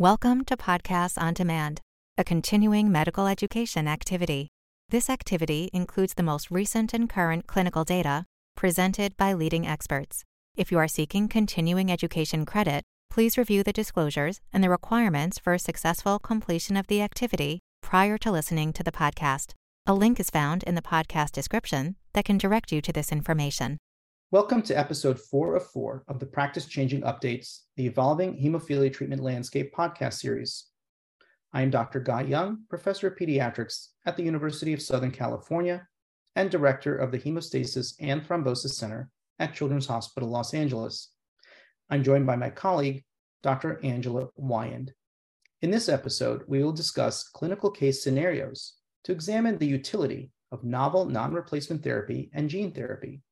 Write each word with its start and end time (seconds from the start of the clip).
Welcome 0.00 0.46
to 0.46 0.56
Podcasts 0.56 1.20
on 1.20 1.34
Demand, 1.34 1.82
a 2.16 2.24
continuing 2.24 2.90
medical 2.90 3.26
education 3.26 3.86
activity. 3.86 4.48
This 4.88 5.10
activity 5.10 5.68
includes 5.74 6.14
the 6.14 6.22
most 6.22 6.50
recent 6.50 6.94
and 6.94 7.06
current 7.06 7.46
clinical 7.46 7.84
data 7.84 8.24
presented 8.56 9.14
by 9.18 9.34
leading 9.34 9.66
experts. 9.66 10.24
If 10.56 10.72
you 10.72 10.78
are 10.78 10.88
seeking 10.88 11.28
continuing 11.28 11.92
education 11.92 12.46
credit, 12.46 12.82
please 13.10 13.36
review 13.36 13.62
the 13.62 13.74
disclosures 13.74 14.40
and 14.54 14.64
the 14.64 14.70
requirements 14.70 15.38
for 15.38 15.58
successful 15.58 16.18
completion 16.18 16.78
of 16.78 16.86
the 16.86 17.02
activity 17.02 17.60
prior 17.82 18.16
to 18.16 18.32
listening 18.32 18.72
to 18.72 18.82
the 18.82 18.92
podcast. 18.92 19.52
A 19.86 19.92
link 19.92 20.18
is 20.18 20.30
found 20.30 20.62
in 20.62 20.76
the 20.76 20.80
podcast 20.80 21.32
description 21.32 21.96
that 22.14 22.24
can 22.24 22.38
direct 22.38 22.72
you 22.72 22.80
to 22.80 22.92
this 22.94 23.12
information. 23.12 23.76
Welcome 24.32 24.62
to 24.62 24.78
episode 24.78 25.18
four 25.18 25.56
of 25.56 25.66
four 25.66 26.04
of 26.06 26.20
the 26.20 26.26
Practice 26.26 26.66
Changing 26.66 27.00
Updates, 27.00 27.62
the 27.76 27.86
Evolving 27.86 28.40
Hemophilia 28.40 28.92
Treatment 28.92 29.20
Landscape 29.20 29.74
podcast 29.74 30.20
series. 30.20 30.66
I 31.52 31.62
am 31.62 31.70
Dr. 31.70 31.98
Guy 31.98 32.22
Young, 32.22 32.62
Professor 32.68 33.08
of 33.08 33.16
Pediatrics 33.16 33.88
at 34.06 34.16
the 34.16 34.22
University 34.22 34.72
of 34.72 34.80
Southern 34.80 35.10
California 35.10 35.84
and 36.36 36.48
Director 36.48 36.94
of 36.96 37.10
the 37.10 37.18
Hemostasis 37.18 37.94
and 37.98 38.22
Thrombosis 38.22 38.74
Center 38.74 39.10
at 39.40 39.52
Children's 39.52 39.88
Hospital 39.88 40.28
Los 40.28 40.54
Angeles. 40.54 41.10
I'm 41.90 42.04
joined 42.04 42.26
by 42.26 42.36
my 42.36 42.50
colleague, 42.50 43.02
Dr. 43.42 43.80
Angela 43.82 44.28
Weyand. 44.38 44.90
In 45.60 45.72
this 45.72 45.88
episode, 45.88 46.44
we 46.46 46.62
will 46.62 46.70
discuss 46.70 47.28
clinical 47.28 47.72
case 47.72 48.04
scenarios 48.04 48.74
to 49.02 49.10
examine 49.10 49.58
the 49.58 49.66
utility 49.66 50.30
of 50.52 50.62
novel 50.62 51.04
non 51.06 51.32
replacement 51.32 51.82
therapy 51.82 52.30
and 52.32 52.48
gene 52.48 52.70
therapy 52.70 53.22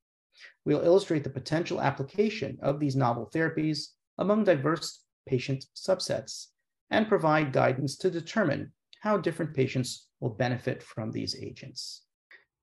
We'll 0.64 0.84
illustrate 0.84 1.24
the 1.24 1.30
potential 1.30 1.80
application 1.80 2.58
of 2.62 2.80
these 2.80 2.96
novel 2.96 3.30
therapies 3.34 3.88
among 4.18 4.44
diverse 4.44 5.02
patient 5.26 5.64
subsets 5.76 6.46
and 6.90 7.08
provide 7.08 7.52
guidance 7.52 7.96
to 7.98 8.10
determine 8.10 8.72
how 9.00 9.16
different 9.16 9.54
patients 9.54 10.08
will 10.20 10.30
benefit 10.30 10.82
from 10.82 11.10
these 11.12 11.36
agents. 11.40 12.02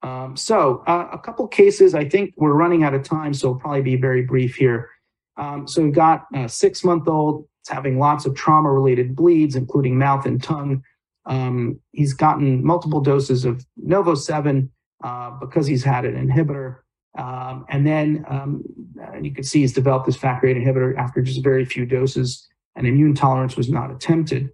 Um, 0.04 0.36
so, 0.36 0.84
uh, 0.88 1.08
a 1.14 1.18
couple 1.18 1.48
cases, 1.48 1.96
I 1.96 2.08
think 2.08 2.34
we're 2.38 2.54
running 2.54 2.84
out 2.84 2.94
of 2.94 3.04
time, 3.04 3.34
so 3.34 3.50
I'll 3.50 3.56
probably 3.56 3.82
be 3.82 3.96
very 3.96 4.24
brief 4.24 4.56
here. 4.56 4.90
Um, 5.38 5.68
so, 5.68 5.82
we've 5.82 5.94
got 5.94 6.26
a 6.34 6.48
six 6.48 6.84
month 6.84 7.08
old, 7.08 7.48
it's 7.62 7.70
having 7.70 7.98
lots 7.98 8.26
of 8.26 8.36
trauma 8.36 8.72
related 8.72 9.16
bleeds, 9.16 9.56
including 9.56 9.98
mouth 9.98 10.26
and 10.26 10.44
tongue. 10.44 10.84
Um, 11.26 11.80
he's 11.92 12.14
gotten 12.14 12.64
multiple 12.64 13.02
doses 13.02 13.46
of 13.46 13.66
Novo 13.78 14.14
7 14.14 14.72
uh, 15.04 15.32
because 15.40 15.66
he's 15.66 15.84
had 15.84 16.06
an 16.06 16.16
inhibitor. 16.28 16.78
Um, 17.18 17.66
and 17.70 17.86
then 17.86 18.26
um, 18.28 18.64
uh, 19.02 19.18
you 19.18 19.32
can 19.32 19.44
see 19.44 19.62
he's 19.62 19.74
developed 19.74 20.06
this 20.06 20.18
factor 20.18 20.48
VIII 20.48 20.56
inhibitor 20.56 20.98
after 20.98 21.22
just 21.22 21.44
very 21.44 21.66
few 21.66 21.86
doses, 21.86 22.48
and 22.76 22.86
immune 22.88 23.16
tolerance 23.16 23.56
was 23.56 23.70
not 23.70 23.92
attempted. 23.92 24.50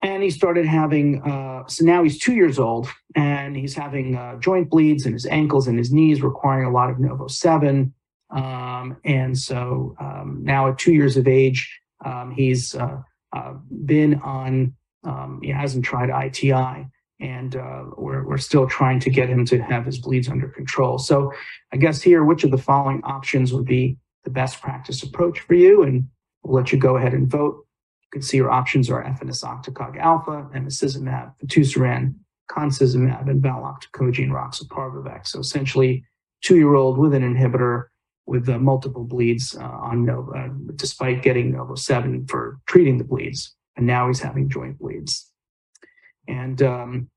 And 0.00 0.22
he 0.22 0.30
started 0.30 0.64
having, 0.64 1.22
uh, 1.22 1.66
so 1.66 1.84
now 1.84 2.02
he's 2.04 2.18
two 2.18 2.34
years 2.34 2.58
old, 2.58 2.88
and 3.16 3.56
he's 3.56 3.74
having 3.74 4.14
uh, 4.14 4.36
joint 4.36 4.70
bleeds 4.70 5.06
in 5.06 5.12
his 5.12 5.26
ankles 5.26 5.66
and 5.66 5.76
his 5.76 5.92
knees, 5.92 6.22
requiring 6.22 6.66
a 6.66 6.70
lot 6.70 6.88
of 6.88 7.00
Novo 7.00 7.26
7. 7.26 7.92
Um, 8.30 8.96
and 9.04 9.36
so 9.36 9.96
um, 10.00 10.40
now 10.42 10.68
at 10.68 10.78
two 10.78 10.92
years 10.92 11.16
of 11.16 11.26
age, 11.26 11.80
um, 12.04 12.30
he's 12.30 12.74
uh, 12.76 13.02
uh, 13.34 13.54
been 13.84 14.20
on, 14.20 14.74
um, 15.02 15.40
he 15.42 15.50
hasn't 15.50 15.84
tried 15.84 16.10
ITI 16.10 16.86
and 17.20 17.56
uh, 17.56 17.84
we're, 17.96 18.26
we're 18.26 18.38
still 18.38 18.66
trying 18.68 19.00
to 19.00 19.10
get 19.10 19.28
him 19.28 19.44
to 19.46 19.58
have 19.60 19.84
his 19.84 19.98
bleeds 19.98 20.28
under 20.28 20.48
control. 20.48 20.98
So 20.98 21.32
I 21.72 21.76
guess 21.76 22.00
here, 22.00 22.24
which 22.24 22.44
of 22.44 22.50
the 22.50 22.58
following 22.58 23.02
options 23.04 23.52
would 23.52 23.64
be 23.64 23.96
the 24.24 24.30
best 24.30 24.60
practice 24.60 25.02
approach 25.02 25.40
for 25.40 25.54
you? 25.54 25.82
And 25.82 26.08
we'll 26.42 26.54
let 26.54 26.72
you 26.72 26.78
go 26.78 26.96
ahead 26.96 27.14
and 27.14 27.28
vote. 27.28 27.66
You 28.02 28.08
can 28.12 28.22
see 28.22 28.36
your 28.36 28.50
options 28.50 28.88
are 28.88 29.02
efanesoctocog 29.02 29.98
alpha, 29.98 30.48
emicizumab, 30.54 31.34
fitusiran, 31.42 32.14
concizumab, 32.50 33.28
and 33.28 33.42
valoctocogene 33.42 34.30
roxaparvovec. 34.30 35.26
So 35.26 35.40
essentially, 35.40 36.04
two-year-old 36.42 36.98
with 36.98 37.14
an 37.14 37.22
inhibitor 37.22 37.86
with 38.26 38.48
uh, 38.48 38.58
multiple 38.58 39.04
bleeds 39.04 39.56
uh, 39.56 39.64
on 39.64 40.04
Novo, 40.04 40.32
uh, 40.32 40.48
despite 40.76 41.22
getting 41.22 41.52
Novo 41.52 41.74
7 41.74 42.26
for 42.26 42.60
treating 42.66 42.98
the 42.98 43.04
bleeds. 43.04 43.54
And 43.76 43.86
now 43.86 44.08
he's 44.08 44.20
having 44.20 44.48
joint 44.48 44.78
bleeds. 44.78 45.27
And 46.28 46.62
um, 46.62 47.08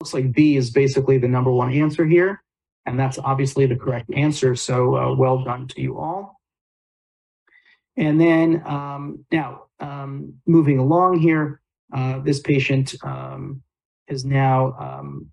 looks 0.00 0.12
like 0.12 0.32
B 0.32 0.56
is 0.56 0.70
basically 0.70 1.18
the 1.18 1.28
number 1.28 1.50
one 1.50 1.72
answer 1.72 2.04
here. 2.04 2.42
And 2.86 2.98
that's 2.98 3.18
obviously 3.18 3.66
the 3.66 3.76
correct 3.76 4.10
answer. 4.14 4.54
So 4.54 4.96
uh, 4.96 5.14
well 5.14 5.44
done 5.44 5.68
to 5.68 5.80
you 5.80 5.98
all. 5.98 6.40
And 7.96 8.20
then 8.20 8.62
um, 8.66 9.24
now 9.32 9.64
um, 9.80 10.34
moving 10.46 10.78
along 10.78 11.18
here, 11.18 11.60
uh, 11.92 12.20
this 12.20 12.40
patient 12.40 12.94
um, 13.02 13.62
is 14.06 14.24
now, 14.24 14.74
um, 14.78 15.26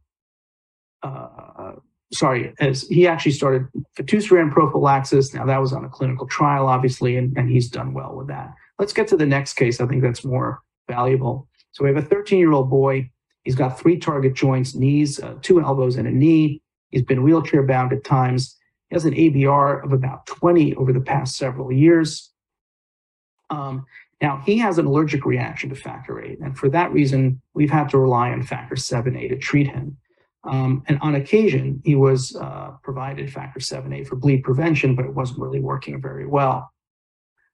uh, 1.04 1.74
sorry, 2.12 2.54
as 2.60 2.84
he 2.84 3.08
actually 3.08 3.32
started 3.32 3.68
fitusiran 3.98 4.52
prophylaxis. 4.52 5.34
Now 5.34 5.46
that 5.46 5.62
was 5.62 5.74
on 5.74 5.86
a 5.86 5.90
clinical 5.90 6.28
trial, 6.28 6.68
obviously, 6.68 7.18
and, 7.18 7.38
and 7.38 7.50
he's 7.50 7.70
done 7.70 7.94
well 7.94 8.16
with 8.16 8.28
that. 8.28 8.54
Let's 8.80 8.94
get 8.94 9.08
to 9.10 9.18
the 9.18 9.26
next 9.26 9.54
case. 9.54 9.80
I 9.80 9.86
think 9.86 10.02
that's 10.02 10.26
more 10.26 10.62
valuable. 10.90 11.48
So 11.72 11.84
we 11.84 11.90
have 11.90 12.04
a 12.04 12.08
13 12.08 12.40
year 12.40 12.52
old 12.52 12.70
boy 12.70 13.10
He's 13.46 13.56
got 13.56 13.80
three 13.80 13.98
target 13.98 14.34
joints, 14.34 14.76
knees, 14.76 15.20
uh, 15.22 15.36
two 15.42 15.62
elbows, 15.62 15.96
and 15.96 16.08
a 16.08 16.12
knee. 16.12 16.62
He's 16.90 17.04
been 17.04 17.24
wheelchair 17.24 17.64
bound 17.64 17.94
at 17.94 18.04
times. 18.04 18.58
He 18.90 18.96
has 18.96 19.06
an 19.06 19.14
ABR 19.14 19.84
of 19.86 19.94
about 19.94 20.26
20 20.26 20.76
over 20.76 20.92
the 20.92 21.00
past 21.00 21.38
several 21.38 21.72
years. 21.72 22.32
Um, 23.50 23.86
now, 24.22 24.42
he 24.46 24.58
has 24.58 24.80
an 24.80 24.88
allergic 24.88 25.26
reaction 25.26 25.70
to 25.70 25.76
factor 25.76 26.20
VIII, 26.20 26.38
and 26.42 26.58
for 26.58 26.70
that 26.70 26.92
reason, 26.92 27.42
we've 27.54 27.70
had 27.70 27.90
to 27.90 28.00
rely 28.00 28.32
on 28.32 28.42
factor 28.42 28.76
7A 28.76 29.30
to 29.30 29.38
treat 29.38 29.68
him. 29.68 29.98
Um, 30.44 30.84
and 30.88 30.98
on 31.02 31.16
occasion, 31.16 31.82
he 31.84 31.96
was 31.96 32.36
uh, 32.36 32.72
provided 32.82 33.32
factor 33.32 33.60
7A 33.60 34.08
for 34.08 34.16
bleed 34.16 34.44
prevention, 34.44 34.96
but 34.96 35.06
it 35.06 35.14
wasn't 35.14 35.40
really 35.40 35.60
working 35.60 36.02
very 36.02 36.26
well. 36.26 36.72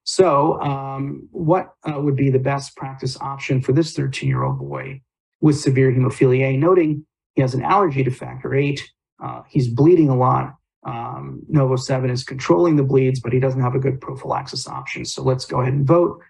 So, 0.04 0.60
um, 0.62 1.28
what 1.32 1.74
uh, 1.84 2.00
would 2.00 2.16
be 2.16 2.30
the 2.30 2.40
best 2.40 2.76
practice 2.76 3.18
option 3.20 3.62
for 3.62 3.72
this 3.74 3.94
13 3.94 4.28
year 4.28 4.44
old 4.44 4.60
boy? 4.60 5.02
With 5.42 5.60
severe 5.60 5.92
hemophilia 5.92 6.54
A, 6.54 6.58
noting 6.58 7.06
he 7.36 7.42
has 7.42 7.54
an 7.54 7.64
allergy 7.64 8.04
to 8.04 8.12
factor 8.12 8.50
VIII. 8.50 8.80
Uh, 9.22 9.42
he's 9.50 9.68
bleeding 9.68 10.10
a 10.10 10.16
lot. 10.16 10.56
Um, 10.84 11.44
Novo 11.48 11.76
7 11.76 12.10
is 12.10 12.24
controlling 12.24 12.76
the 12.76 12.84
bleeds, 12.84 13.20
but 13.20 13.34
he 13.34 13.40
doesn't 13.40 13.62
have 13.62 13.76
a 13.76 13.80
good 13.80 14.02
prophylaxis 14.02 14.68
option. 14.68 15.06
So 15.06 15.24
let's 15.24 15.46
go 15.46 15.62
ahead 15.62 15.74
and 15.74 15.86
vote. 15.86 16.22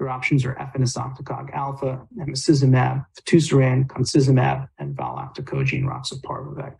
Your 0.00 0.08
options 0.08 0.44
are 0.44 0.54
efanesoctocog 0.54 1.52
alpha, 1.54 2.06
emicizumab, 2.18 3.04
fitusiran, 3.20 3.86
concizumab, 3.86 4.66
and 4.78 4.96
valoctocogene 4.96 5.84
roxaparvovec. 5.84 6.74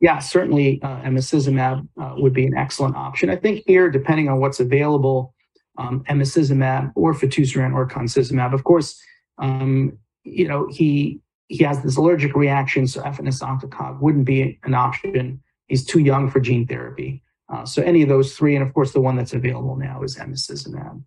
Yeah, 0.00 0.18
certainly 0.18 0.82
uh, 0.82 1.00
emicizumab 1.02 1.86
uh, 2.00 2.14
would 2.16 2.32
be 2.32 2.46
an 2.46 2.56
excellent 2.56 2.96
option. 2.96 3.30
I 3.30 3.36
think 3.36 3.62
here, 3.66 3.90
depending 3.90 4.28
on 4.28 4.40
what's 4.40 4.58
available, 4.58 5.34
um, 5.78 6.04
emicizumab 6.08 6.92
or 6.94 7.14
fitusiran 7.14 7.74
or 7.74 7.86
concizumab. 7.86 8.52
Of 8.52 8.64
course, 8.64 9.00
um, 9.38 9.98
you 10.24 10.48
know, 10.48 10.68
he 10.70 11.20
he 11.48 11.64
has 11.64 11.82
this 11.82 11.96
allergic 11.96 12.34
reaction, 12.36 12.86
so 12.86 13.02
efanesoctocog 13.02 14.00
wouldn't 14.00 14.24
be 14.24 14.58
an 14.62 14.74
option. 14.74 15.42
He's 15.66 15.84
too 15.84 15.98
young 15.98 16.30
for 16.30 16.38
gene 16.38 16.66
therapy. 16.66 17.22
Uh, 17.52 17.64
so 17.64 17.82
any 17.82 18.02
of 18.02 18.08
those 18.08 18.36
three, 18.36 18.54
and 18.54 18.64
of 18.64 18.72
course 18.72 18.92
the 18.92 19.00
one 19.00 19.16
that's 19.16 19.32
available 19.32 19.76
now 19.76 20.02
is 20.02 20.16
emicizumab. 20.16 21.02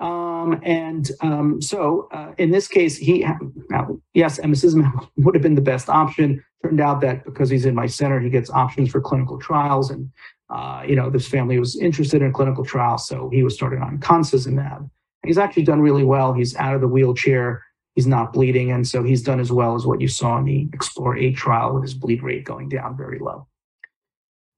Um, 0.00 0.60
and 0.64 1.10
um, 1.20 1.62
so 1.62 2.08
uh, 2.12 2.32
in 2.38 2.50
this 2.50 2.66
case, 2.66 2.96
he 2.96 3.26
now, 3.70 3.98
yes, 4.14 4.40
emicizumab 4.40 5.08
would 5.18 5.34
have 5.34 5.42
been 5.42 5.54
the 5.54 5.60
best 5.60 5.88
option. 5.88 6.42
Turned 6.62 6.80
out 6.80 7.00
that 7.02 7.24
because 7.24 7.50
he's 7.50 7.66
in 7.66 7.74
my 7.74 7.86
center, 7.86 8.18
he 8.18 8.30
gets 8.30 8.50
options 8.50 8.90
for 8.90 9.00
clinical 9.00 9.38
trials, 9.38 9.90
and 9.90 10.10
uh, 10.50 10.82
you 10.86 10.96
know 10.96 11.10
this 11.10 11.28
family 11.28 11.58
was 11.58 11.76
interested 11.76 12.22
in 12.22 12.32
clinical 12.32 12.64
trials, 12.64 13.06
so 13.06 13.28
he 13.30 13.42
was 13.42 13.54
started 13.54 13.80
on 13.80 13.98
concizumab. 13.98 14.88
He's 15.24 15.38
actually 15.38 15.64
done 15.64 15.80
really 15.80 16.04
well. 16.04 16.32
He's 16.32 16.56
out 16.56 16.74
of 16.74 16.80
the 16.80 16.88
wheelchair. 16.88 17.64
He's 17.94 18.06
not 18.06 18.32
bleeding. 18.32 18.70
And 18.72 18.86
so 18.86 19.02
he's 19.02 19.22
done 19.22 19.40
as 19.40 19.52
well 19.52 19.74
as 19.74 19.86
what 19.86 20.00
you 20.00 20.08
saw 20.08 20.38
in 20.38 20.44
the 20.44 20.68
Explorer 20.72 21.16
8 21.16 21.36
trial 21.36 21.74
with 21.74 21.84
his 21.84 21.94
bleed 21.94 22.22
rate 22.22 22.44
going 22.44 22.68
down 22.68 22.96
very 22.96 23.18
low. 23.18 23.46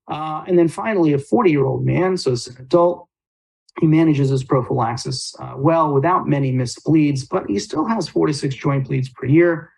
Uh, 0.09 0.45
and 0.47 0.59
then 0.59 0.69
finally, 0.69 1.13
a 1.13 1.19
40 1.19 1.51
year 1.51 1.65
old 1.65 1.85
man, 1.85 2.17
so 2.17 2.33
it's 2.33 2.47
an 2.47 2.57
adult. 2.61 3.09
He 3.81 3.87
manages 3.87 4.31
his 4.31 4.43
prophylaxis 4.43 5.35
uh, 5.39 5.55
well 5.57 5.93
without 5.93 6.27
many 6.27 6.51
missed 6.51 6.83
bleeds, 6.85 7.27
but 7.27 7.45
he 7.47 7.59
still 7.59 7.85
has 7.85 8.09
46 8.09 8.55
joint 8.55 8.87
bleeds 8.87 9.11
per 9.11 9.27
year. 9.27 9.71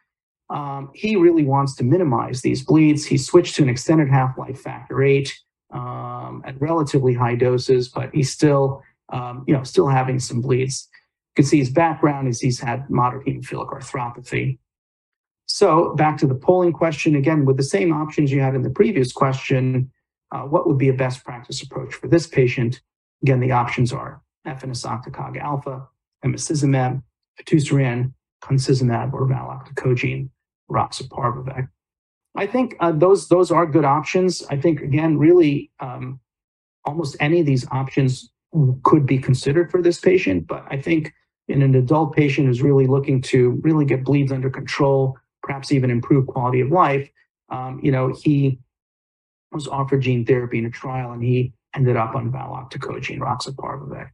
Um, 0.50 0.90
he 0.94 1.16
really 1.16 1.44
wants 1.44 1.74
to 1.76 1.84
minimize 1.84 2.42
these 2.42 2.64
bleeds. 2.64 3.04
He 3.04 3.18
switched 3.18 3.56
to 3.56 3.62
an 3.62 3.68
extended 3.68 4.08
half 4.08 4.38
life 4.38 4.60
factor 4.60 5.02
eight 5.02 5.36
um, 5.72 6.42
at 6.46 6.60
relatively 6.60 7.12
high 7.12 7.34
doses, 7.34 7.88
but 7.88 8.10
he 8.14 8.22
still 8.22 8.82
um, 9.10 9.44
you 9.46 9.54
know, 9.54 9.62
still 9.62 9.88
having 9.88 10.18
some 10.18 10.40
bleeds. 10.40 10.88
You 11.36 11.42
can 11.42 11.48
see 11.48 11.58
his 11.58 11.70
background 11.70 12.28
is 12.28 12.40
he's 12.40 12.60
had 12.60 12.88
moderate 12.90 13.26
hemophilic 13.26 13.70
arthropathy. 13.70 14.58
So 15.46 15.94
back 15.94 16.18
to 16.18 16.26
the 16.26 16.34
polling 16.34 16.72
question 16.72 17.16
again, 17.16 17.44
with 17.44 17.56
the 17.56 17.62
same 17.62 17.92
options 17.92 18.30
you 18.30 18.40
had 18.40 18.54
in 18.54 18.62
the 18.62 18.70
previous 18.70 19.12
question, 19.12 19.90
uh, 20.30 20.42
what 20.42 20.66
would 20.66 20.78
be 20.78 20.90
a 20.90 20.94
best 20.94 21.24
practice 21.24 21.62
approach 21.62 21.94
for 21.94 22.06
this 22.06 22.26
patient? 22.26 22.80
Again, 23.22 23.40
the 23.40 23.52
options 23.52 23.92
are 23.92 24.22
efanesoctocog 24.46 25.40
alpha, 25.40 25.88
emicizumab, 26.24 27.02
fitusiran, 27.40 28.12
concizumab, 28.42 29.12
or 29.12 29.26
valoctocogene 29.26 30.28
roxaparvovec. 30.70 31.68
I 32.36 32.46
think 32.46 32.76
uh, 32.80 32.92
those 32.92 33.28
those 33.28 33.50
are 33.50 33.66
good 33.66 33.84
options. 33.84 34.44
I 34.50 34.56
think 34.56 34.80
again, 34.80 35.18
really, 35.18 35.70
um, 35.80 36.20
almost 36.84 37.16
any 37.20 37.40
of 37.40 37.46
these 37.46 37.66
options 37.70 38.30
could 38.82 39.06
be 39.06 39.18
considered 39.18 39.70
for 39.70 39.82
this 39.82 40.00
patient. 40.00 40.46
But 40.46 40.64
I 40.68 40.80
think 40.80 41.12
in 41.48 41.62
an 41.62 41.74
adult 41.74 42.14
patient 42.14 42.46
who's 42.46 42.62
really 42.62 42.86
looking 42.86 43.22
to 43.22 43.60
really 43.62 43.84
get 43.84 44.04
bleeds 44.04 44.32
under 44.32 44.50
control, 44.50 45.16
perhaps 45.42 45.72
even 45.72 45.90
improve 45.90 46.26
quality 46.26 46.60
of 46.60 46.70
life, 46.70 47.08
um, 47.50 47.80
you 47.82 47.90
know, 47.90 48.14
he 48.22 48.58
was 49.52 49.66
offered 49.66 50.02
gene 50.02 50.24
therapy 50.24 50.58
in 50.58 50.66
a 50.66 50.70
trial, 50.70 51.12
and 51.12 51.22
he 51.22 51.52
ended 51.74 51.96
up 51.96 52.14
on 52.14 52.30
valoctocogene 52.30 53.18
roxaparvovec. 53.18 54.10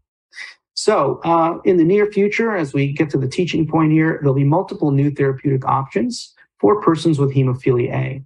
So, 0.74 1.20
uh, 1.24 1.58
in 1.64 1.76
the 1.76 1.84
near 1.84 2.06
future, 2.06 2.56
as 2.56 2.72
we 2.72 2.92
get 2.92 3.10
to 3.10 3.18
the 3.18 3.28
teaching 3.28 3.66
point 3.66 3.92
here, 3.92 4.18
there'll 4.20 4.34
be 4.34 4.44
multiple 4.44 4.90
new 4.90 5.10
therapeutic 5.10 5.64
options 5.64 6.34
for 6.58 6.80
persons 6.82 7.18
with 7.18 7.32
hemophilia 7.34 7.92
A. 7.92 8.24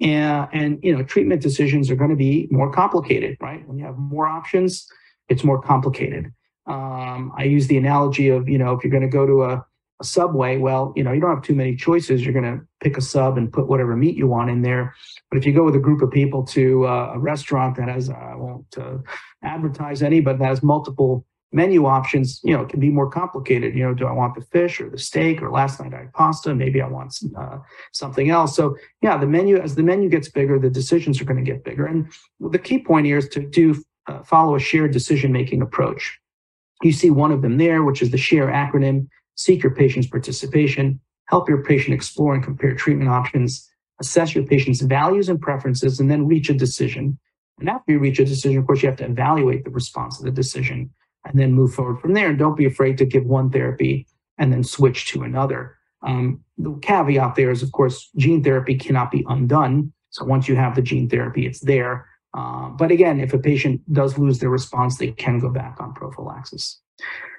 And, 0.00 0.48
and 0.52 0.78
you 0.82 0.96
know, 0.96 1.02
treatment 1.02 1.42
decisions 1.42 1.90
are 1.90 1.96
going 1.96 2.10
to 2.10 2.16
be 2.16 2.48
more 2.50 2.72
complicated, 2.72 3.36
right? 3.40 3.66
When 3.68 3.76
you 3.76 3.84
have 3.84 3.98
more 3.98 4.26
options, 4.26 4.90
it's 5.30 5.44
more 5.44 5.62
complicated. 5.62 6.32
Um, 6.66 7.32
I 7.36 7.44
use 7.44 7.66
the 7.68 7.78
analogy 7.78 8.28
of, 8.28 8.48
you 8.48 8.58
know, 8.58 8.74
if 8.74 8.84
you're 8.84 8.90
going 8.90 9.02
to 9.02 9.08
go 9.08 9.24
to 9.26 9.44
a, 9.44 9.64
a 10.00 10.04
subway, 10.04 10.58
well, 10.58 10.92
you 10.96 11.02
know, 11.02 11.12
you 11.12 11.20
don't 11.20 11.34
have 11.34 11.42
too 11.42 11.54
many 11.54 11.74
choices. 11.76 12.22
You're 12.22 12.38
going 12.40 12.58
to 12.58 12.64
pick 12.80 12.98
a 12.98 13.00
sub 13.00 13.38
and 13.38 13.52
put 13.52 13.68
whatever 13.68 13.96
meat 13.96 14.16
you 14.16 14.26
want 14.26 14.50
in 14.50 14.60
there. 14.62 14.94
But 15.30 15.38
if 15.38 15.46
you 15.46 15.52
go 15.52 15.64
with 15.64 15.76
a 15.76 15.80
group 15.86 16.02
of 16.02 16.10
people 16.10 16.44
to 16.46 16.86
uh, 16.86 17.12
a 17.14 17.18
restaurant 17.18 17.76
that 17.76 17.88
has, 17.88 18.10
I 18.10 18.34
won't 18.36 18.66
uh, 18.76 18.98
advertise 19.42 20.02
any, 20.02 20.20
but 20.20 20.38
that 20.38 20.46
has 20.46 20.62
multiple 20.62 21.24
menu 21.52 21.86
options, 21.86 22.40
you 22.44 22.56
know, 22.56 22.62
it 22.62 22.68
can 22.68 22.80
be 22.80 22.90
more 22.90 23.10
complicated. 23.10 23.74
You 23.74 23.84
know, 23.84 23.94
do 23.94 24.06
I 24.06 24.12
want 24.12 24.34
the 24.36 24.42
fish 24.42 24.80
or 24.80 24.88
the 24.88 24.98
steak 24.98 25.42
or 25.42 25.50
last 25.50 25.80
night 25.80 25.94
I 25.94 25.98
had 25.98 26.12
pasta? 26.12 26.54
Maybe 26.54 26.80
I 26.80 26.86
want 26.86 27.18
uh, 27.36 27.58
something 27.92 28.30
else. 28.30 28.54
So 28.54 28.76
yeah, 29.02 29.16
the 29.16 29.26
menu, 29.26 29.58
as 29.58 29.74
the 29.74 29.82
menu 29.82 30.08
gets 30.08 30.28
bigger, 30.28 30.58
the 30.58 30.70
decisions 30.70 31.20
are 31.20 31.24
going 31.24 31.44
to 31.44 31.50
get 31.50 31.64
bigger. 31.64 31.86
And 31.86 32.10
the 32.38 32.58
key 32.58 32.78
point 32.78 33.06
here 33.06 33.18
is 33.18 33.28
to 33.30 33.40
do 33.40 33.82
uh, 34.06 34.22
follow 34.22 34.56
a 34.56 34.60
shared 34.60 34.92
decision-making 34.92 35.62
approach. 35.62 36.18
You 36.82 36.92
see 36.92 37.10
one 37.10 37.32
of 37.32 37.42
them 37.42 37.58
there, 37.58 37.82
which 37.82 38.02
is 38.02 38.10
the 38.10 38.18
SHARE 38.18 38.48
acronym, 38.48 39.08
seek 39.34 39.62
your 39.62 39.74
patient's 39.74 40.08
participation, 40.08 41.00
help 41.26 41.48
your 41.48 41.62
patient 41.62 41.94
explore 41.94 42.34
and 42.34 42.42
compare 42.42 42.74
treatment 42.74 43.10
options, 43.10 43.68
assess 44.00 44.34
your 44.34 44.44
patient's 44.44 44.80
values 44.80 45.28
and 45.28 45.40
preferences, 45.40 46.00
and 46.00 46.10
then 46.10 46.26
reach 46.26 46.48
a 46.50 46.54
decision. 46.54 47.18
And 47.58 47.68
after 47.68 47.92
you 47.92 47.98
reach 47.98 48.18
a 48.18 48.24
decision, 48.24 48.58
of 48.58 48.66
course, 48.66 48.82
you 48.82 48.88
have 48.88 48.98
to 48.98 49.04
evaluate 49.04 49.64
the 49.64 49.70
response 49.70 50.18
to 50.18 50.24
the 50.24 50.30
decision 50.30 50.90
and 51.26 51.38
then 51.38 51.52
move 51.52 51.74
forward 51.74 52.00
from 52.00 52.14
there. 52.14 52.30
And 52.30 52.38
don't 52.38 52.56
be 52.56 52.64
afraid 52.64 52.96
to 52.98 53.04
give 53.04 53.26
one 53.26 53.50
therapy 53.50 54.06
and 54.38 54.52
then 54.52 54.64
switch 54.64 55.06
to 55.08 55.22
another. 55.22 55.76
Um, 56.02 56.42
the 56.56 56.78
caveat 56.80 57.34
there 57.34 57.50
is, 57.50 57.62
of 57.62 57.72
course, 57.72 58.10
gene 58.16 58.42
therapy 58.42 58.74
cannot 58.74 59.10
be 59.10 59.24
undone. 59.28 59.92
So 60.08 60.24
once 60.24 60.48
you 60.48 60.56
have 60.56 60.74
the 60.74 60.82
gene 60.82 61.08
therapy, 61.10 61.46
it's 61.46 61.60
there. 61.60 62.08
Uh, 62.36 62.68
but 62.70 62.90
again, 62.90 63.20
if 63.20 63.32
a 63.34 63.38
patient 63.38 63.80
does 63.92 64.18
lose 64.18 64.38
their 64.38 64.50
response, 64.50 64.98
they 64.98 65.10
can 65.12 65.38
go 65.38 65.50
back 65.50 65.76
on 65.80 65.92
prophylaxis. 65.92 66.80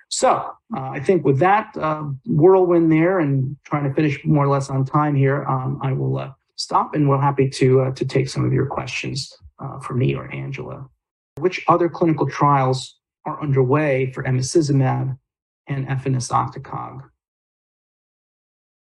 So 0.10 0.52
uh, 0.76 0.90
I 0.90 1.00
think 1.00 1.24
with 1.24 1.40
that 1.40 1.76
uh, 1.78 2.04
whirlwind 2.26 2.92
there 2.92 3.20
and 3.20 3.56
trying 3.64 3.86
to 3.88 3.94
finish 3.94 4.24
more 4.26 4.44
or 4.44 4.50
less 4.50 4.70
on 4.70 4.84
time 4.84 5.16
here, 5.16 5.46
um, 5.46 5.80
I 5.82 5.94
will 5.94 6.18
uh, 6.18 6.32
stop 6.58 6.94
and 6.94 7.08
we're 7.08 7.22
happy 7.22 7.50
to 7.50 7.82
uh, 7.82 7.92
to 7.92 8.06
take 8.06 8.28
some 8.28 8.46
of 8.46 8.52
your 8.52 8.66
questions 8.66 9.34
uh, 9.60 9.80
for 9.80 9.94
me 9.94 10.14
or 10.14 10.30
Angela. 10.34 10.86
Which 11.40 11.64
other 11.70 11.88
clinical 11.88 12.28
trials 12.30 12.98
are 13.26 13.42
underway 13.42 14.12
for 14.12 14.24
emicizumab 14.24 15.18
and 15.68 15.88
efanesoctocog. 15.88 17.02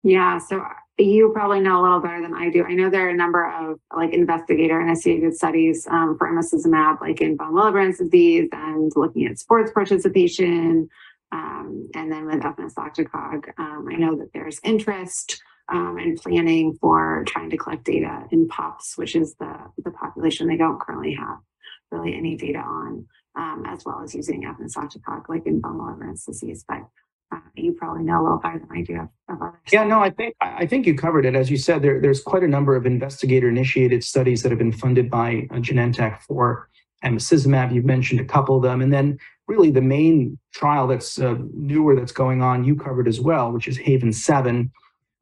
Yeah, 0.04 0.38
so 0.40 0.66
you 0.98 1.32
probably 1.34 1.60
know 1.60 1.82
a 1.82 1.84
little 1.84 2.00
better 2.00 2.22
than 2.22 2.36
I 2.36 2.50
do. 2.50 2.64
I 2.64 2.74
know 2.74 2.90
there 2.90 3.08
are 3.08 3.10
a 3.10 3.16
number 3.16 3.50
of 3.50 3.80
like 3.96 4.14
investigator 4.14 4.80
initiated 4.80 5.36
studies 5.36 5.88
um, 5.90 6.18
for 6.18 6.30
emicizumab, 6.30 7.02
like 7.02 7.22
in 7.22 7.36
von 7.36 7.54
Willebrand's 7.54 7.98
disease 7.98 8.50
and 8.52 8.92
looking 8.96 9.26
at 9.26 9.40
sports 9.40 9.72
participation. 9.72 10.90
Um, 11.32 11.90
and 11.96 12.12
then 12.12 12.26
with 12.26 12.42
efanesoctocog, 12.42 13.50
um, 13.58 13.88
I 13.92 13.96
know 13.96 14.16
that 14.18 14.30
there's 14.34 14.60
interest 14.64 15.42
um, 15.70 15.98
and 15.98 16.16
planning 16.18 16.78
for 16.80 17.24
trying 17.26 17.50
to 17.50 17.58
collect 17.58 17.86
data 17.86 18.26
in 18.32 18.48
PUPs, 18.48 18.96
which 18.96 19.16
is 19.16 19.34
the, 19.40 19.56
the 19.84 19.92
population 19.92 20.48
they 20.48 20.58
don't 20.58 20.80
currently 20.80 21.16
have 21.16 21.40
really 21.92 22.16
any 22.16 22.36
data 22.36 22.60
on 22.60 23.08
um, 23.36 23.64
as 23.68 23.84
well 23.84 24.02
as 24.04 24.14
using 24.14 24.44
efanesoctocog 24.44 25.28
like 25.28 25.46
in 25.48 25.60
von 25.60 25.78
Willebrand's 25.78 26.26
disease. 26.26 26.64
But 26.68 26.82
you 27.56 27.74
probably 27.74 28.04
know 28.04 28.22
a 28.22 28.24
little 28.24 28.38
better 28.40 28.60
than 28.60 28.78
I 28.78 28.82
do. 28.82 29.10
Yeah, 29.72 29.84
no, 29.84 30.00
I 30.00 30.10
think 30.10 30.36
I 30.42 30.66
think 30.66 30.86
you 30.86 30.96
covered 30.96 31.26
it. 31.26 31.36
As 31.36 31.50
you 31.52 31.58
said, 31.58 31.82
there, 31.82 32.02
there's 32.02 32.22
quite 32.22 32.44
a 32.44 32.48
number 32.48 32.76
of 32.76 32.86
investigator-initiated 32.86 34.04
studies 34.04 34.44
that 34.44 34.52
have 34.52 34.60
been 34.60 34.72
funded 34.72 35.10
by 35.10 35.48
uh, 35.52 35.56
Genentech 35.56 36.22
for 36.22 36.70
emicizumab. 37.04 37.74
You've 37.74 37.86
mentioned 37.86 38.20
a 38.22 38.26
couple 38.26 38.58
of 38.58 38.64
them, 38.64 38.82
and 38.82 38.92
then 38.92 39.20
really 39.48 39.72
the 39.72 39.82
main 39.82 40.38
trial 40.54 40.88
that's 40.88 41.20
uh, 41.20 41.36
newer 41.54 41.96
that's 41.96 42.12
going 42.12 42.42
on, 42.42 42.64
you 42.64 42.76
covered 42.76 43.08
as 43.08 43.20
well, 43.20 43.52
which 43.52 43.68
is 43.68 43.78
Haven 43.78 44.14
Seven, 44.14 44.72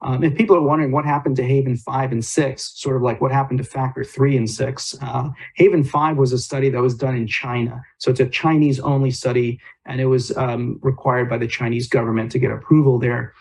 um, 0.03 0.23
if 0.23 0.35
people 0.35 0.55
are 0.55 0.61
wondering 0.61 0.91
what 0.91 1.05
happened 1.05 1.35
to 1.35 1.43
Haven 1.43 1.77
5 1.77 2.11
and 2.11 2.25
6, 2.25 2.71
sort 2.75 2.95
of 2.95 3.03
like 3.03 3.21
what 3.21 3.31
happened 3.31 3.59
to 3.59 3.63
Factor 3.63 4.03
3 4.03 4.37
and 4.37 4.49
6, 4.49 4.97
uh, 5.01 5.29
Haven 5.55 5.83
5 5.83 6.17
was 6.17 6.33
a 6.33 6.39
study 6.39 6.69
that 6.69 6.81
was 6.81 6.95
done 6.95 7.15
in 7.15 7.27
China. 7.27 7.83
So 7.99 8.09
it's 8.09 8.19
a 8.19 8.27
Chinese 8.27 8.79
only 8.79 9.11
study, 9.11 9.59
and 9.85 10.01
it 10.01 10.05
was 10.05 10.35
um, 10.37 10.79
required 10.81 11.29
by 11.29 11.37
the 11.37 11.47
Chinese 11.47 11.87
government 11.87 12.31
to 12.31 12.39
get 12.39 12.51
approval 12.51 12.97
there. 12.97 13.33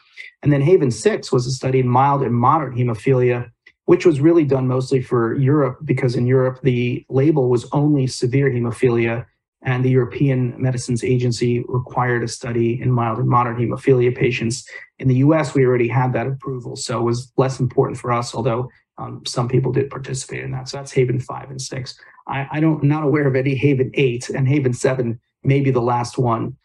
And 0.42 0.52
then 0.52 0.60
Haven 0.60 0.90
6 0.90 1.32
was 1.32 1.46
a 1.46 1.50
study 1.50 1.80
in 1.80 1.88
mild 1.88 2.22
and 2.22 2.34
moderate 2.34 2.76
hemophilia, 2.76 3.50
which 3.86 4.04
was 4.04 4.20
really 4.20 4.44
done 4.44 4.68
mostly 4.68 5.00
for 5.00 5.34
Europe 5.36 5.78
because 5.84 6.14
in 6.14 6.26
Europe 6.26 6.60
the 6.62 7.04
label 7.08 7.48
was 7.48 7.66
only 7.72 8.06
severe 8.06 8.50
hemophilia 8.50 9.26
and 9.62 9.84
the 9.84 9.90
European 9.90 10.54
Medicines 10.60 11.04
Agency 11.04 11.64
required 11.68 12.22
a 12.22 12.28
study 12.28 12.80
in 12.80 12.90
mild 12.90 13.18
and 13.18 13.28
moderate 13.28 13.58
hemophilia 13.58 14.16
patients. 14.16 14.66
In 14.98 15.08
the 15.08 15.16
US, 15.16 15.54
we 15.54 15.64
already 15.64 15.88
had 15.88 16.12
that 16.14 16.26
approval, 16.26 16.76
so 16.76 16.98
it 16.98 17.02
was 17.02 17.32
less 17.36 17.60
important 17.60 17.98
for 17.98 18.12
us, 18.12 18.34
although 18.34 18.70
um, 18.98 19.22
some 19.26 19.48
people 19.48 19.72
did 19.72 19.90
participate 19.90 20.44
in 20.44 20.50
that. 20.52 20.68
So 20.68 20.76
that's 20.76 20.92
Haven 20.92 21.20
5 21.20 21.50
and 21.50 21.60
6. 21.60 21.98
I, 22.26 22.46
I 22.52 22.60
don't, 22.60 22.82
not 22.82 23.04
aware 23.04 23.26
of 23.26 23.36
any 23.36 23.54
Haven 23.54 23.90
8, 23.94 24.30
and 24.30 24.48
Haven 24.48 24.72
7 24.72 25.18
may 25.42 25.60
be 25.60 25.70
the 25.70 25.80
last 25.80 26.18
one. 26.18 26.56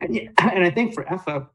And, 0.00 0.16
and 0.38 0.64
I 0.64 0.70
think 0.70 0.94
for 0.94 1.04
EFA, 1.04 1.46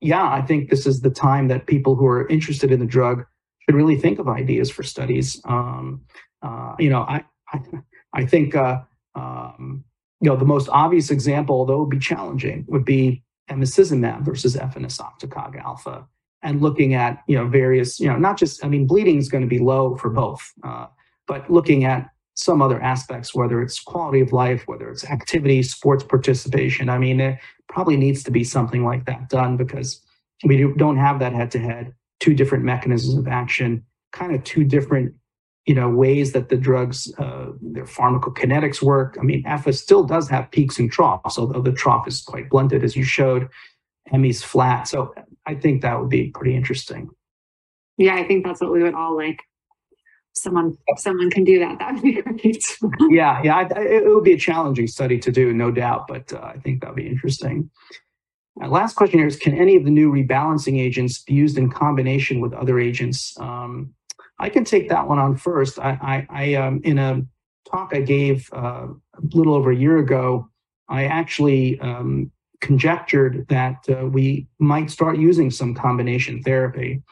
yeah, 0.00 0.30
I 0.30 0.42
think 0.42 0.70
this 0.70 0.86
is 0.86 1.00
the 1.00 1.10
time 1.10 1.48
that 1.48 1.66
people 1.66 1.94
who 1.94 2.06
are 2.06 2.26
interested 2.28 2.72
in 2.72 2.80
the 2.80 2.86
drug 2.86 3.24
should 3.62 3.74
really 3.74 3.96
think 3.96 4.18
of 4.18 4.28
ideas 4.28 4.70
for 4.70 4.82
studies. 4.82 5.40
Um, 5.44 6.02
uh, 6.42 6.74
you 6.78 6.88
know, 6.88 7.02
I, 7.02 7.24
I, 7.52 7.60
I 8.14 8.26
think 8.26 8.54
uh, 8.54 8.80
um, 9.14 9.84
you 10.20 10.28
know, 10.28 10.36
the 10.36 10.44
most 10.44 10.68
obvious 10.68 11.10
example, 11.10 11.56
although 11.56 11.76
it 11.76 11.80
would 11.80 11.90
be 11.90 11.98
challenging, 11.98 12.64
would 12.68 12.84
be 12.84 13.22
emicizumab 13.50 14.22
versus 14.22 14.56
efanesoctocog 14.56 15.58
alpha, 15.58 16.06
and 16.42 16.60
looking 16.60 16.94
at 16.94 17.22
you 17.26 17.36
know 17.36 17.46
various, 17.46 17.98
you 17.98 18.08
know, 18.08 18.16
not 18.16 18.38
just 18.38 18.64
I 18.64 18.68
mean, 18.68 18.86
bleeding 18.86 19.18
is 19.18 19.28
going 19.28 19.42
to 19.42 19.48
be 19.48 19.58
low 19.58 19.96
for 19.96 20.10
both, 20.10 20.52
uh, 20.62 20.86
but 21.26 21.50
looking 21.50 21.84
at 21.84 22.10
some 22.34 22.62
other 22.62 22.80
aspects, 22.80 23.34
whether 23.34 23.60
it's 23.60 23.80
quality 23.80 24.20
of 24.20 24.32
life, 24.32 24.62
whether 24.66 24.88
it's 24.90 25.04
activity, 25.04 25.62
sports 25.62 26.02
participation. 26.02 26.88
I 26.88 26.98
mean, 26.98 27.20
it 27.20 27.38
probably 27.68 27.96
needs 27.96 28.22
to 28.24 28.30
be 28.30 28.44
something 28.44 28.84
like 28.84 29.04
that 29.06 29.28
done 29.28 29.56
because 29.56 30.02
we 30.44 30.72
don't 30.76 30.96
have 30.96 31.18
that 31.18 31.34
head 31.34 31.50
to 31.52 31.58
head, 31.58 31.92
two 32.18 32.34
different 32.34 32.64
mechanisms 32.64 33.16
of 33.16 33.28
action, 33.28 33.84
kind 34.12 34.34
of 34.34 34.42
two 34.44 34.64
different 34.64 35.14
you 35.70 35.76
know 35.76 35.88
ways 35.88 36.32
that 36.32 36.48
the 36.48 36.56
drugs 36.56 37.14
uh, 37.18 37.46
their 37.62 37.84
pharmacokinetics 37.84 38.82
work. 38.82 39.16
I 39.20 39.22
mean 39.22 39.44
EFA 39.44 39.72
still 39.72 40.02
does 40.02 40.28
have 40.28 40.50
peaks 40.50 40.80
and 40.80 40.90
troughs 40.90 41.38
although 41.38 41.62
the 41.62 41.70
trough 41.82 42.08
is 42.08 42.22
quite 42.22 42.50
blunted 42.50 42.82
as 42.82 42.96
you 42.96 43.04
showed. 43.04 43.48
Emi's 44.12 44.42
flat. 44.42 44.88
So 44.88 45.14
i 45.46 45.54
think 45.54 45.82
that 45.82 46.00
would 46.00 46.10
be 46.10 46.32
pretty 46.36 46.56
interesting. 46.56 47.08
Yeah 47.98 48.16
i 48.16 48.24
think 48.26 48.44
that's 48.44 48.60
what 48.60 48.72
we 48.72 48.82
would 48.82 48.94
all 48.94 49.16
like. 49.16 49.38
Someone 50.34 50.76
someone 50.96 51.30
can 51.30 51.44
do 51.44 51.60
that. 51.60 51.78
That 51.80 51.94
would 51.94 52.02
be 52.02 52.20
great. 52.20 52.64
Yeah 53.08 53.40
yeah 53.44 53.58
I, 53.58 53.80
it 53.80 54.12
would 54.12 54.24
be 54.24 54.32
a 54.32 54.44
challenging 54.48 54.88
study 54.88 55.20
to 55.20 55.30
do 55.30 55.52
no 55.52 55.70
doubt 55.70 56.08
but 56.08 56.32
uh, 56.32 56.50
i 56.54 56.58
think 56.58 56.80
that 56.80 56.88
would 56.90 57.02
be 57.04 57.06
interesting. 57.14 57.70
Uh, 58.60 58.66
last 58.68 58.96
question 58.96 59.20
here 59.20 59.28
is 59.28 59.36
can 59.36 59.54
any 59.54 59.76
of 59.76 59.84
the 59.84 59.94
new 60.00 60.10
rebalancing 60.10 60.80
agents 60.80 61.22
be 61.22 61.34
used 61.34 61.56
in 61.56 61.70
combination 61.70 62.40
with 62.40 62.52
other 62.54 62.80
agents? 62.80 63.36
Um, 63.38 63.94
I 64.40 64.48
can 64.48 64.64
take 64.64 64.88
that 64.88 65.06
one 65.06 65.18
on 65.18 65.36
first. 65.36 65.78
I, 65.78 65.98
I, 66.00 66.26
I 66.30 66.54
um, 66.54 66.80
in 66.82 66.98
a 66.98 67.22
talk 67.70 67.90
I 67.92 68.00
gave 68.00 68.48
uh, 68.52 68.86
a 68.88 69.20
little 69.32 69.54
over 69.54 69.70
a 69.70 69.76
year 69.76 69.98
ago, 69.98 70.48
I 70.88 71.04
actually 71.04 71.78
um, 71.80 72.32
conjectured 72.60 73.46
that 73.48 73.84
uh, 73.88 74.06
we 74.06 74.48
might 74.58 74.90
start 74.90 75.18
using 75.18 75.50
some 75.50 75.74
combination 75.74 76.42
therapy. 76.42 77.02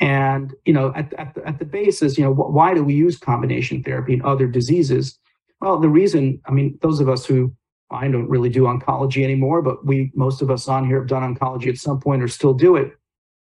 And 0.00 0.54
you 0.64 0.72
know, 0.72 0.92
at, 0.94 1.12
at, 1.14 1.34
the, 1.34 1.46
at 1.46 1.58
the 1.58 1.64
basis, 1.64 2.18
you 2.18 2.24
know, 2.24 2.34
wh- 2.34 2.52
why 2.52 2.74
do 2.74 2.82
we 2.82 2.94
use 2.94 3.16
combination 3.16 3.82
therapy 3.82 4.14
in 4.14 4.22
other 4.22 4.46
diseases? 4.46 5.18
Well, 5.60 5.78
the 5.78 5.88
reason, 5.88 6.40
I 6.46 6.50
mean, 6.50 6.78
those 6.82 7.00
of 7.00 7.08
us 7.08 7.24
who 7.24 7.54
I 7.90 8.08
don't 8.08 8.28
really 8.28 8.48
do 8.48 8.62
oncology 8.62 9.22
anymore, 9.22 9.62
but 9.62 9.84
we, 9.84 10.10
most 10.14 10.42
of 10.42 10.50
us 10.50 10.66
on 10.66 10.86
here 10.86 10.98
have 10.98 11.08
done 11.08 11.34
oncology 11.34 11.68
at 11.68 11.76
some 11.76 12.00
point 12.00 12.22
or 12.22 12.28
still 12.28 12.54
do 12.54 12.76
it. 12.76 12.92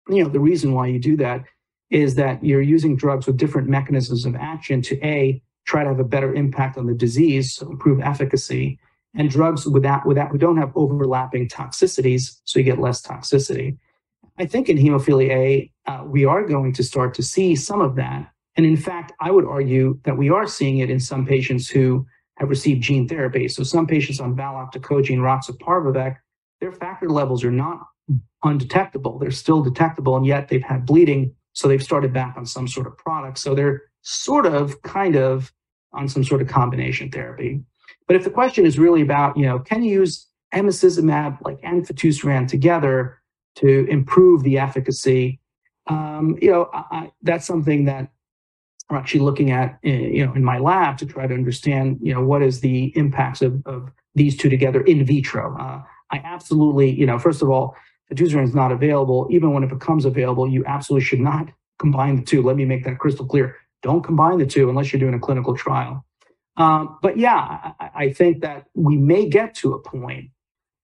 You 0.08 0.24
know, 0.24 0.28
the 0.28 0.40
reason 0.40 0.72
why 0.72 0.88
you 0.88 0.98
do 0.98 1.16
that 1.18 1.44
is 1.94 2.16
that 2.16 2.44
you're 2.44 2.60
using 2.60 2.96
drugs 2.96 3.26
with 3.26 3.36
different 3.36 3.68
mechanisms 3.68 4.26
of 4.26 4.34
action 4.34 4.82
to 4.82 4.96
A, 5.06 5.40
try 5.64 5.84
to 5.84 5.90
have 5.90 6.00
a 6.00 6.04
better 6.04 6.34
impact 6.34 6.76
on 6.76 6.86
the 6.86 6.94
disease, 6.94 7.54
so 7.54 7.70
improve 7.70 8.00
efficacy, 8.00 8.80
and 9.16 9.30
drugs 9.30 9.64
without, 9.64 10.04
without, 10.04 10.32
we 10.32 10.38
don't 10.38 10.56
have 10.56 10.72
overlapping 10.74 11.48
toxicities, 11.48 12.40
so 12.44 12.58
you 12.58 12.64
get 12.64 12.80
less 12.80 13.00
toxicity. 13.00 13.78
I 14.38 14.46
think 14.46 14.68
in 14.68 14.76
hemophilia 14.76 15.30
A, 15.30 15.72
uh, 15.86 16.02
we 16.04 16.24
are 16.24 16.44
going 16.44 16.72
to 16.72 16.82
start 16.82 17.14
to 17.14 17.22
see 17.22 17.54
some 17.54 17.80
of 17.80 17.94
that. 17.94 18.28
And 18.56 18.66
in 18.66 18.76
fact, 18.76 19.12
I 19.20 19.30
would 19.30 19.44
argue 19.44 20.00
that 20.02 20.18
we 20.18 20.30
are 20.30 20.48
seeing 20.48 20.78
it 20.78 20.90
in 20.90 20.98
some 20.98 21.24
patients 21.24 21.68
who 21.68 22.04
have 22.38 22.50
received 22.50 22.82
gene 22.82 23.06
therapy. 23.06 23.46
So 23.46 23.62
some 23.62 23.86
patients 23.86 24.18
on 24.18 24.34
valoctocogene 24.34 25.18
roxaparvovec, 25.18 26.16
their 26.60 26.72
factor 26.72 27.08
levels 27.08 27.44
are 27.44 27.52
not 27.52 27.78
undetectable. 28.42 29.20
They're 29.20 29.30
still 29.30 29.62
detectable, 29.62 30.16
and 30.16 30.26
yet 30.26 30.48
they've 30.48 30.60
had 30.60 30.84
bleeding. 30.86 31.36
So 31.54 31.66
they've 31.66 31.82
started 31.82 32.12
back 32.12 32.36
on 32.36 32.44
some 32.46 32.68
sort 32.68 32.86
of 32.86 32.96
product. 32.98 33.38
So 33.38 33.54
they're 33.54 33.82
sort 34.02 34.46
of, 34.46 34.82
kind 34.82 35.16
of 35.16 35.52
on 35.92 36.08
some 36.08 36.22
sort 36.22 36.42
of 36.42 36.48
combination 36.48 37.10
therapy. 37.10 37.62
But 38.06 38.16
if 38.16 38.24
the 38.24 38.30
question 38.30 38.66
is 38.66 38.78
really 38.78 39.00
about, 39.00 39.36
you 39.36 39.46
know, 39.46 39.58
can 39.58 39.82
you 39.82 39.92
use 39.92 40.26
emicizumab 40.52 41.38
like 41.40 41.58
and 41.62 41.86
together 42.48 43.18
to 43.56 43.86
improve 43.88 44.42
the 44.42 44.58
efficacy? 44.58 45.40
Um, 45.86 46.36
you 46.42 46.50
know, 46.50 46.70
I, 46.72 47.12
that's 47.22 47.46
something 47.46 47.84
that 47.86 48.10
we're 48.90 48.98
actually 48.98 49.20
looking 49.20 49.50
at, 49.50 49.78
eh, 49.84 49.90
you 49.90 50.26
know, 50.26 50.34
in 50.34 50.44
my 50.44 50.58
lab 50.58 50.98
to 50.98 51.06
try 51.06 51.26
to 51.26 51.34
understand, 51.34 51.98
you 52.02 52.12
know, 52.12 52.22
what 52.22 52.42
is 52.42 52.60
the 52.60 52.92
impacts 52.96 53.42
of, 53.42 53.62
of 53.66 53.90
these 54.14 54.36
two 54.36 54.50
together 54.50 54.82
in 54.82 55.04
vitro. 55.04 55.56
Uh, 55.58 55.82
I 56.10 56.18
absolutely, 56.24 56.90
you 56.90 57.06
know, 57.06 57.18
first 57.18 57.42
of 57.42 57.50
all, 57.50 57.74
fitusiran 58.14 58.44
is 58.44 58.54
not 58.54 58.72
available. 58.72 59.26
Even 59.30 59.52
when 59.52 59.62
it 59.62 59.70
becomes 59.70 60.04
available, 60.04 60.48
you 60.48 60.64
absolutely 60.66 61.04
should 61.04 61.20
not 61.20 61.48
combine 61.78 62.16
the 62.16 62.22
two. 62.22 62.42
Let 62.42 62.56
me 62.56 62.64
make 62.64 62.84
that 62.84 62.98
crystal 62.98 63.26
clear. 63.26 63.56
Don't 63.82 64.02
combine 64.02 64.38
the 64.38 64.46
two 64.46 64.68
unless 64.68 64.92
you're 64.92 65.00
doing 65.00 65.14
a 65.14 65.18
clinical 65.18 65.56
trial. 65.56 66.04
Um, 66.56 66.98
but 67.02 67.18
yeah, 67.18 67.72
I, 67.80 67.90
I, 67.94 68.12
think 68.12 68.42
that 68.42 68.66
we 68.74 68.96
may 68.96 69.28
get 69.28 69.56
to 69.56 69.72
a 69.72 69.80
point 69.80 70.30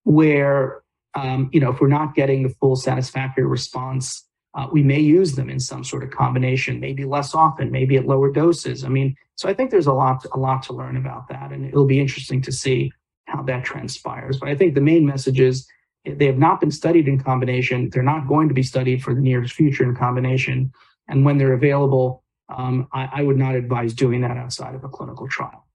where, 0.03 0.83
um, 1.15 1.49
you 1.53 1.61
know, 1.61 1.71
if 1.71 1.81
we're 1.81 1.87
not 1.87 2.17
getting 2.17 2.43
the 2.43 2.49
full 2.49 2.75
satisfactory 2.75 3.47
response 3.47 4.27
uh, 4.55 4.67
we 4.73 4.83
may 4.83 4.99
use 4.99 5.35
them 5.35 5.49
in 5.49 5.61
some 5.61 5.85
sort 5.85 6.03
of 6.03 6.11
combination, 6.11 6.81
maybe 6.81 7.05
less 7.05 7.35
often, 7.35 7.71
maybe 7.71 7.97
at 7.97 8.07
lower 8.07 8.33
doses. 8.33 8.85
I 8.85 8.89
mean, 8.89 9.15
so 9.37 9.49
I 9.49 9.55
think 9.55 9.71
there's 9.71 9.87
a 9.87 9.93
lot, 9.93 10.27
a 10.33 10.39
lot 10.39 10.63
to 10.65 10.73
learn 10.73 10.97
about 10.97 11.29
that, 11.29 11.53
and 11.53 11.65
it'll 11.65 11.87
be 11.87 12.01
interesting 12.01 12.43
to 12.43 12.53
see 12.53 12.93
how 13.27 13.43
that 13.43 13.65
transpires. 13.65 14.39
But 14.39 14.49
I 14.49 14.57
think 14.57 14.75
the 14.75 14.81
main 14.81 15.07
message 15.07 15.39
is 15.39 15.69
they 16.05 16.27
have 16.27 16.39
not 16.39 16.61
been 16.61 16.71
studied 16.71 17.09
in 17.09 17.21
combination. 17.21 17.91
They're 17.91 18.03
not 18.03 18.27
going 18.27 18.49
to 18.49 18.55
be 18.55 18.63
studied 18.63 19.03
for 19.03 19.15
the 19.15 19.21
nearest 19.21 19.55
future 19.55 19.85
in 19.85 19.95
combination. 19.95 20.73
And 21.09 21.25
when 21.25 21.39
they're 21.39 21.53
available, 21.53 22.25
um, 22.49 22.89
I, 22.93 23.09
I, 23.13 23.23
would 23.23 23.37
not 23.37 23.55
advise 23.55 23.95
doing 23.95 24.23
that 24.23 24.37
outside 24.37 24.75
of 24.75 24.83
a 24.83 24.89
clinical 24.89 25.29
trial. 25.29 25.67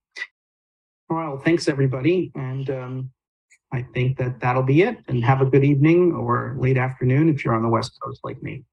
All 1.10 1.18
right. 1.18 1.28
Well, 1.28 1.38
thanks 1.38 1.68
everybody, 1.68 2.32
and 2.36 2.70
um, 2.70 3.12
I 3.72 3.86
think 3.94 4.18
that 4.18 4.40
that'll 4.40 4.64
be 4.64 4.82
it. 4.82 4.98
And 5.08 5.24
have 5.24 5.42
a 5.42 5.46
good 5.46 5.64
evening 5.64 6.12
or 6.12 6.56
late 6.60 6.78
afternoon 6.78 7.30
if 7.30 7.46
you're 7.46 7.56
on 7.56 7.62
the 7.62 7.70
West 7.70 7.98
Coast 8.04 8.22
like 8.24 8.42
me. 8.42 8.64